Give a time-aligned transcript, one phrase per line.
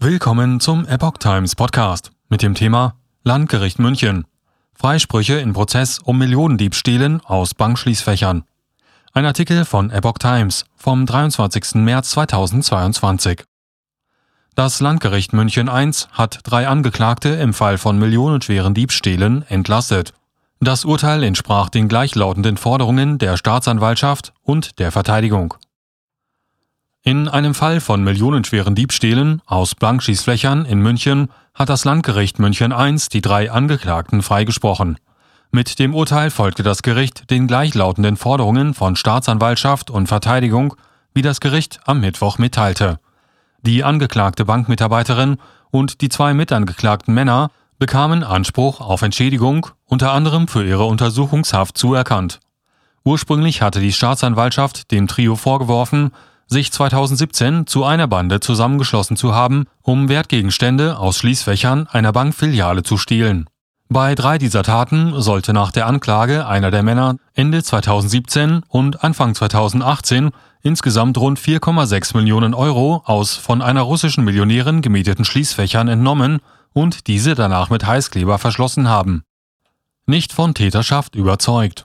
[0.00, 4.28] Willkommen zum Epoch Times Podcast mit dem Thema Landgericht München.
[4.72, 8.44] Freisprüche in Prozess um Millionendiebstählen aus Bankschließfächern.
[9.12, 11.74] Ein Artikel von Epoch Times vom 23.
[11.82, 13.42] März 2022.
[14.54, 20.14] Das Landgericht München I hat drei Angeklagte im Fall von millionenschweren Diebstählen entlastet.
[20.60, 25.54] Das Urteil entsprach den gleichlautenden Forderungen der Staatsanwaltschaft und der Verteidigung.
[27.08, 32.96] In einem Fall von millionenschweren Diebstählen aus Blankschießflächern in München hat das Landgericht München I
[33.10, 34.98] die drei Angeklagten freigesprochen.
[35.50, 40.74] Mit dem Urteil folgte das Gericht den gleichlautenden Forderungen von Staatsanwaltschaft und Verteidigung,
[41.14, 43.00] wie das Gericht am Mittwoch mitteilte.
[43.62, 45.38] Die angeklagte Bankmitarbeiterin
[45.70, 52.38] und die zwei mitangeklagten Männer bekamen Anspruch auf Entschädigung, unter anderem für ihre Untersuchungshaft zuerkannt.
[53.02, 56.10] Ursprünglich hatte die Staatsanwaltschaft dem Trio vorgeworfen,
[56.48, 62.96] sich 2017 zu einer Bande zusammengeschlossen zu haben, um Wertgegenstände aus Schließfächern einer Bankfiliale zu
[62.96, 63.48] stehlen.
[63.90, 69.34] Bei drei dieser Taten sollte nach der Anklage einer der Männer Ende 2017 und Anfang
[69.34, 70.30] 2018
[70.62, 76.40] insgesamt rund 4,6 Millionen Euro aus von einer russischen Millionärin gemieteten Schließfächern entnommen
[76.74, 79.22] und diese danach mit Heißkleber verschlossen haben.
[80.04, 81.84] Nicht von Täterschaft überzeugt.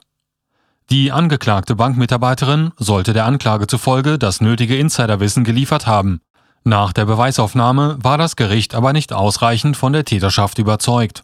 [0.90, 6.20] Die angeklagte Bankmitarbeiterin sollte der Anklage zufolge das nötige Insiderwissen geliefert haben.
[6.62, 11.22] Nach der Beweisaufnahme war das Gericht aber nicht ausreichend von der Täterschaft überzeugt.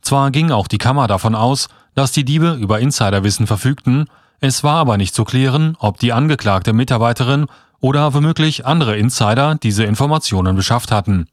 [0.00, 4.06] Zwar ging auch die Kammer davon aus, dass die Diebe über Insiderwissen verfügten,
[4.40, 7.46] es war aber nicht zu klären, ob die angeklagte Mitarbeiterin
[7.80, 11.28] oder womöglich andere Insider diese Informationen beschafft hatten.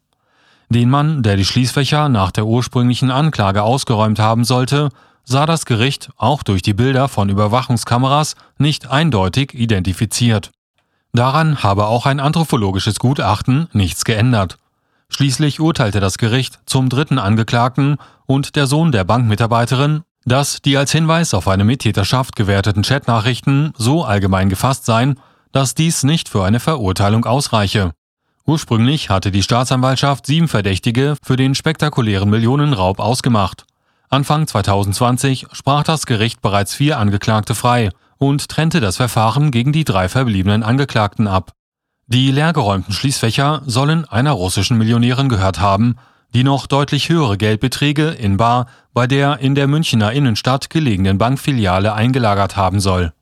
[0.70, 4.90] Den Mann, der die Schließfächer nach der ursprünglichen Anklage ausgeräumt haben sollte,
[5.24, 10.52] sah das Gericht auch durch die Bilder von Überwachungskameras nicht eindeutig identifiziert.
[11.14, 14.58] Daran habe auch ein anthropologisches Gutachten nichts geändert.
[15.10, 20.92] Schließlich urteilte das Gericht zum dritten Angeklagten und der Sohn der Bankmitarbeiterin, dass die als
[20.92, 25.20] Hinweis auf eine Mittäterschaft gewerteten Chatnachrichten so allgemein gefasst seien,
[25.52, 27.92] dass dies nicht für eine Verurteilung ausreiche.
[28.46, 33.66] Ursprünglich hatte die Staatsanwaltschaft sieben Verdächtige für den spektakulären Millionenraub ausgemacht.
[34.14, 39.86] Anfang 2020 sprach das Gericht bereits vier Angeklagte frei und trennte das Verfahren gegen die
[39.86, 41.54] drei verbliebenen Angeklagten ab.
[42.08, 45.96] Die leergeräumten Schließfächer sollen einer russischen Millionärin gehört haben,
[46.34, 51.94] die noch deutlich höhere Geldbeträge in Bar bei der in der Münchner Innenstadt gelegenen Bankfiliale
[51.94, 53.14] eingelagert haben soll